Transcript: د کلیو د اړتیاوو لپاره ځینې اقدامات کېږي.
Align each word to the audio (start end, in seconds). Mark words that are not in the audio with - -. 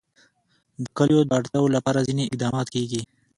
د 0.83 0.85
کلیو 0.97 1.21
د 1.27 1.29
اړتیاوو 1.37 1.73
لپاره 1.75 2.05
ځینې 2.07 2.23
اقدامات 2.27 2.67
کېږي. 2.75 3.01